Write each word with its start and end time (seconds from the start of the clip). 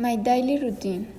My 0.00 0.14
daily 0.14 0.60
routine. 0.60 1.12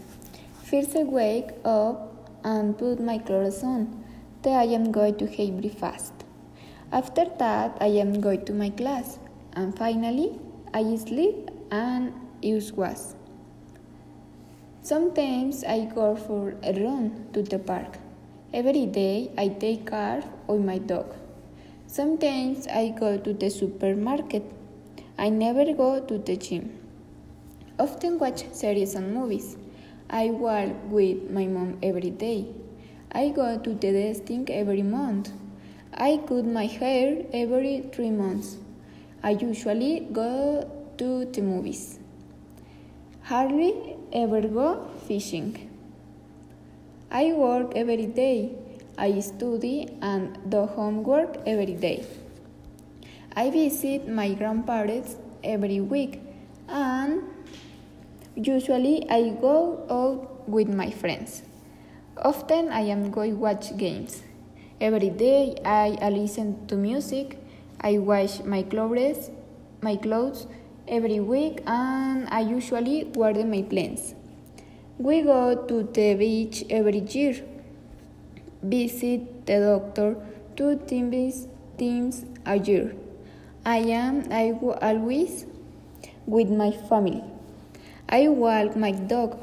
First, 0.63 0.95
I 0.95 1.03
wake 1.03 1.49
up 1.65 2.29
and 2.45 2.77
put 2.77 3.01
my 3.01 3.17
clothes 3.17 3.61
on. 3.61 4.05
Then 4.41 4.53
I 4.57 4.67
am 4.73 4.93
going 4.93 5.17
to 5.17 5.27
have 5.27 5.59
breakfast. 5.59 6.13
After 6.89 7.25
that, 7.39 7.75
I 7.81 7.87
am 8.03 8.21
going 8.21 8.45
to 8.45 8.53
my 8.53 8.69
class. 8.69 9.19
And 9.51 9.77
finally, 9.77 10.39
I 10.73 10.95
sleep 10.95 11.51
and 11.71 12.13
use 12.41 12.71
wash. 12.71 13.03
Sometimes 14.81 15.65
I 15.65 15.83
go 15.83 16.15
for 16.15 16.55
a 16.63 16.71
run 16.81 17.27
to 17.33 17.43
the 17.43 17.59
park. 17.59 17.97
Every 18.53 18.85
day, 18.85 19.29
I 19.37 19.49
take 19.49 19.87
care 19.87 20.23
of 20.47 20.63
my 20.63 20.77
dog. 20.77 21.13
Sometimes 21.85 22.65
I 22.67 22.95
go 22.97 23.17
to 23.17 23.33
the 23.33 23.49
supermarket. 23.49 24.49
I 25.17 25.27
never 25.27 25.73
go 25.73 25.99
to 25.99 26.17
the 26.17 26.37
gym 26.37 26.78
often 27.79 28.19
watch 28.19 28.43
series 28.51 28.95
and 28.95 29.13
movies. 29.13 29.57
I 30.09 30.29
walk 30.29 30.69
with 30.89 31.29
my 31.31 31.47
mom 31.47 31.77
every 31.81 32.09
day. 32.09 32.47
I 33.11 33.29
go 33.29 33.57
to 33.57 33.69
the 33.73 33.91
dentist 33.91 34.49
every 34.49 34.83
month. 34.83 35.31
I 35.93 36.17
cut 36.27 36.45
my 36.45 36.65
hair 36.65 37.25
every 37.33 37.89
three 37.93 38.11
months. 38.11 38.57
I 39.23 39.31
usually 39.31 40.07
go 40.11 40.69
to 40.97 41.25
the 41.25 41.41
movies. 41.41 41.99
Hardly 43.23 43.95
ever 44.11 44.41
go 44.41 44.89
fishing. 45.07 45.69
I 47.11 47.33
work 47.33 47.73
every 47.75 48.05
day. 48.05 48.55
I 48.97 49.19
study 49.19 49.97
and 50.01 50.37
do 50.49 50.65
homework 50.65 51.37
every 51.45 51.73
day. 51.73 52.05
I 53.35 53.49
visit 53.49 54.07
my 54.07 54.33
grandparents 54.33 55.15
every 55.43 55.79
week 55.79 56.21
and 56.67 57.23
Usually, 58.39 59.03
I 59.09 59.35
go 59.41 59.83
out 59.91 60.47
with 60.47 60.69
my 60.73 60.91
friends. 60.91 61.43
Often, 62.15 62.69
I 62.69 62.87
am 62.87 63.11
going 63.11 63.37
watch 63.37 63.75
games. 63.75 64.23
Every 64.79 65.09
day, 65.09 65.57
I, 65.65 66.07
listen 66.07 66.65
to 66.67 66.77
music. 66.77 67.37
I 67.81 67.97
wash 67.97 68.39
my 68.43 68.63
clothes, 68.63 69.29
my 69.81 69.97
clothes 69.97 70.47
every 70.87 71.19
week, 71.19 71.59
and 71.67 72.29
I 72.29 72.39
usually 72.39 73.11
water 73.13 73.43
my 73.43 73.61
plants. 73.61 74.15
We 74.97 75.21
go 75.21 75.65
to 75.67 75.83
the 75.83 76.15
beach 76.15 76.63
every 76.69 76.99
year. 76.99 77.43
Visit 78.63 79.47
the 79.47 79.59
doctor 79.59 80.15
two 80.55 80.77
times, 80.87 81.45
times 81.77 82.23
a 82.45 82.55
year. 82.57 82.95
I 83.65 83.79
am 83.79 84.31
I 84.31 84.51
always 84.81 85.45
with 86.25 86.49
my 86.49 86.71
family. 86.71 87.21
I 88.11 88.27
walk 88.27 88.75
my 88.75 88.89
dog 88.89 89.37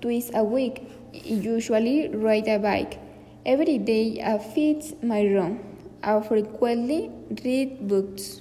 twice 0.00 0.30
a 0.32 0.44
week, 0.44 0.86
usually 1.12 2.08
ride 2.08 2.46
a 2.46 2.56
bike. 2.56 3.00
Every 3.44 3.78
day 3.78 4.22
I 4.22 4.38
feed 4.38 5.02
my 5.02 5.22
room. 5.22 5.58
I 6.04 6.20
frequently 6.20 7.10
read 7.44 7.88
books. 7.88 8.40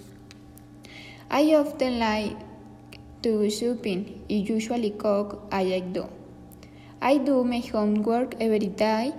I 1.32 1.56
often 1.56 1.98
like 1.98 2.38
to 3.24 3.50
shopping, 3.50 4.24
I 4.30 4.34
usually 4.34 4.92
cook 4.92 5.48
I 5.52 5.80
do. 5.80 6.08
I 7.02 7.18
do 7.18 7.44
my 7.44 7.60
homework 7.60 8.36
every 8.40 8.68
day 8.68 9.14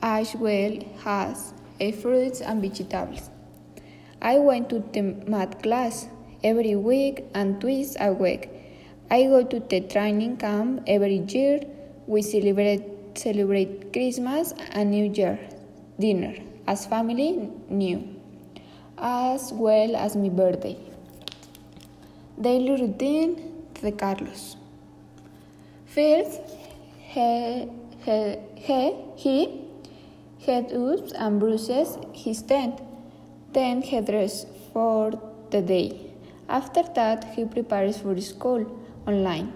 as 0.00 0.34
well 0.34 0.78
as 1.04 1.52
fruits 2.00 2.40
and 2.40 2.62
vegetables. 2.62 3.28
I 4.22 4.38
went 4.38 4.70
to 4.70 4.78
the 4.78 5.02
math 5.28 5.60
class 5.60 6.08
every 6.42 6.74
week 6.74 7.26
and 7.34 7.60
twice 7.60 7.96
a 8.00 8.14
week. 8.14 8.48
I 9.12 9.24
go 9.24 9.42
to 9.42 9.58
the 9.58 9.80
training 9.80 10.36
camp 10.36 10.84
every 10.86 11.18
year. 11.28 11.60
We 12.06 12.22
celebrate 12.22 12.84
celebrate 13.18 13.92
Christmas 13.92 14.54
and 14.70 14.92
New 14.92 15.12
Year 15.12 15.38
dinner 15.98 16.34
as 16.66 16.86
family 16.86 17.50
new, 17.68 17.98
as 18.96 19.52
well 19.52 19.96
as 19.96 20.14
my 20.14 20.28
birthday. 20.28 20.76
Daily 22.40 22.80
routine 22.82 23.32
de 23.82 23.90
Carlos. 23.92 24.56
First, 25.86 26.40
he, 27.00 27.68
he, 28.04 28.36
he, 28.54 28.94
he 29.16 29.64
had 30.46 30.72
ups 30.72 31.12
and 31.12 31.40
bruises 31.40 31.98
his 32.12 32.42
tent, 32.42 32.80
then 33.52 33.82
he 33.82 34.00
dressed 34.00 34.46
for 34.72 35.20
the 35.50 35.60
day. 35.60 36.12
After 36.48 36.84
that, 36.94 37.24
he 37.34 37.44
prepares 37.44 37.98
for 37.98 38.18
school 38.20 38.64
online. 39.06 39.52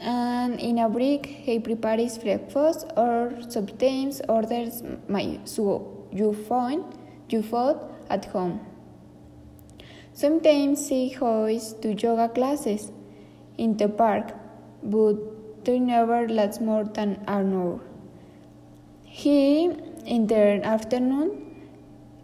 And 0.00 0.60
in 0.60 0.78
a 0.78 0.88
break, 0.88 1.26
he 1.26 1.58
prepares 1.58 2.18
breakfast 2.18 2.86
or 2.96 3.32
sometimes 3.48 4.20
orders 4.28 4.82
my 5.08 5.40
so 5.44 6.06
you 6.12 6.32
find 6.32 6.84
you 7.28 7.42
food 7.42 7.78
at 8.08 8.24
home. 8.26 8.60
Sometimes 10.12 10.88
he 10.88 11.14
goes 11.14 11.74
to 11.74 11.94
yoga 11.94 12.28
classes 12.28 12.90
in 13.56 13.76
the 13.76 13.88
park, 13.88 14.32
but 14.82 15.16
they 15.64 15.78
never 15.78 16.28
last 16.28 16.60
more 16.60 16.84
than 16.84 17.22
an 17.26 17.52
hour. 17.52 17.80
He 19.04 19.70
in 20.06 20.26
the 20.26 20.60
afternoon 20.64 21.48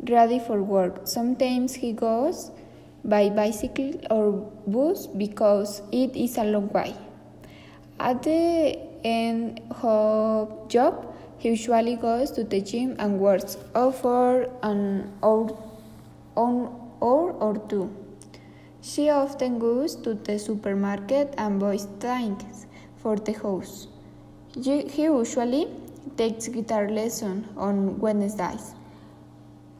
ready 0.08 0.38
for 0.38 0.62
work. 0.62 1.02
Sometimes 1.04 1.74
he 1.74 1.92
goes 1.92 2.50
by 3.04 3.28
bicycle 3.28 3.92
or 4.10 4.32
bus 4.66 5.06
because 5.06 5.82
it 5.92 6.16
is 6.16 6.38
a 6.38 6.44
long 6.44 6.68
way. 6.70 6.94
At 8.00 8.22
the 8.22 8.78
end 9.04 9.60
of 9.82 10.68
job, 10.68 11.14
he 11.38 11.50
usually 11.50 11.96
goes 11.96 12.30
to 12.32 12.44
the 12.44 12.60
gym 12.60 12.96
and 12.98 13.20
works 13.20 13.58
out 13.74 13.96
for 13.96 14.48
an 14.62 15.12
hour, 15.22 15.56
an 16.36 16.68
hour 17.02 17.32
or 17.32 17.58
two. 17.68 17.94
She 18.80 19.10
often 19.10 19.58
goes 19.58 19.96
to 19.96 20.14
the 20.14 20.38
supermarket 20.38 21.34
and 21.36 21.60
buys 21.60 21.86
things 22.00 22.66
for 22.96 23.16
the 23.16 23.32
house. 23.32 23.88
He 24.54 25.02
usually 25.02 25.68
takes 26.16 26.48
guitar 26.48 26.88
lesson 26.88 27.48
on 27.56 27.98
Wednesdays. 27.98 28.74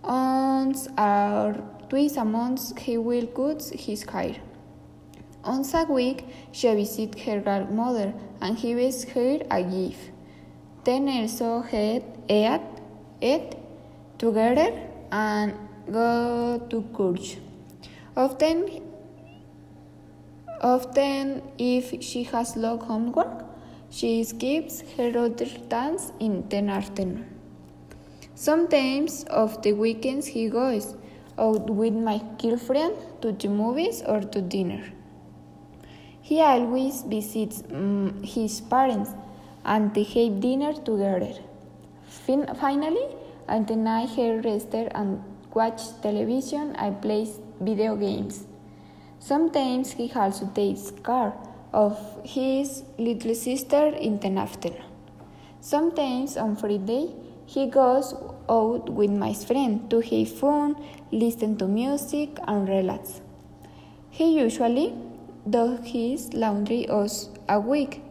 Once 0.03 0.89
are 0.99 1.55
Twice 1.95 2.17
a 2.17 2.25
month 2.25 2.77
he 2.77 2.99
will 2.99 3.29
cut 3.29 3.63
his 3.63 4.03
hair. 4.03 4.35
Once 5.47 5.75
a 5.75 5.85
week 5.85 6.25
she 6.51 6.67
visits 6.75 7.23
her 7.23 7.39
grandmother 7.39 8.13
and 8.41 8.59
he 8.59 8.75
gives 8.75 9.05
her 9.13 9.39
a 9.49 9.63
gift. 9.63 10.11
Then 10.83 11.09
also 11.09 11.61
had 11.61 12.03
eat, 12.29 12.65
eat 13.21 13.55
together 14.19 14.73
and 15.13 15.55
go 15.89 16.67
to 16.69 16.83
church. 16.97 17.37
Often, 18.17 18.83
often 20.61 21.43
if 21.59 22.03
she 22.03 22.25
has 22.25 22.57
long 22.57 22.81
homework, 22.81 23.45
she 23.89 24.25
skips 24.25 24.83
her 24.97 25.17
other 25.17 25.51
dance 25.69 26.11
in 26.19 26.49
the 26.49 26.57
afternoon. 26.57 27.25
Sometimes 28.35 29.23
of 29.31 29.63
the 29.63 29.75
weekends 29.75 30.27
he 30.27 30.49
goes 30.49 30.97
out 31.39 31.69
with 31.69 31.95
my 31.95 32.21
girlfriend 32.39 32.97
to 33.23 33.33
the 33.33 33.49
movies 33.49 34.03
or 34.07 34.21
to 34.21 34.41
dinner. 34.41 34.85
He 36.23 36.41
always 36.41 37.03
visits 37.03 37.63
um, 37.71 38.23
his 38.23 38.61
parents 38.61 39.11
and 39.65 39.95
they 39.95 40.05
have 40.05 40.41
dinner 40.41 40.73
together. 40.73 41.35
Fin- 42.07 42.55
finally, 42.61 43.07
at 43.49 43.69
the 43.69 43.77
night 43.77 44.09
he 44.11 44.31
rested 44.31 44.91
and 44.95 45.23
watch 45.53 45.83
television 46.03 46.75
and 46.77 47.01
plays 47.03 47.39
video 47.61 47.97
games. 47.97 48.47
Sometimes 49.19 49.93
he 49.93 50.11
also 50.13 50.47
takes 50.55 50.91
care 50.91 51.33
of 51.73 51.99
his 52.25 52.85
little 52.99 53.35
sister 53.35 53.87
in 53.89 54.19
the 54.21 54.29
afternoon. 54.29 54.83
Sometimes 55.61 56.37
on 56.37 56.57
Friday 56.57 57.11
he 57.47 57.67
goes 57.67 58.15
out 58.49 58.89
with 58.89 59.11
my 59.11 59.33
friend 59.35 59.91
to 59.91 60.01
have 60.01 60.31
fun, 60.39 60.77
listen 61.13 61.57
to 61.59 61.67
music, 61.67 62.39
and 62.47 62.69
relax. 62.69 63.21
He 64.11 64.39
usually 64.39 64.95
does 65.49 65.81
his 65.85 66.33
laundry 66.33 66.87
once 66.89 67.31
a 67.49 67.61
week. 67.61 68.03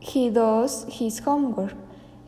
He 0.00 0.30
does 0.30 0.86
his 0.88 1.20
homework 1.20 1.74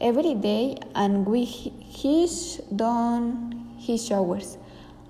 every 0.01 0.35
day, 0.35 0.79
and 0.95 1.27
we 1.27 1.45
he's 1.45 2.57
done 2.75 3.77
his 3.79 4.07
showers 4.07 4.59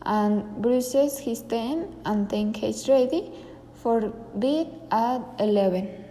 and 0.04 0.44
brushes 0.60 1.18
his 1.18 1.42
teeth 1.42 1.92
and 2.04 2.28
then 2.28 2.52
he's 2.52 2.88
ready 2.88 3.32
for 3.74 4.00
bed 4.34 4.68
at 4.90 5.22
11. 5.38 6.03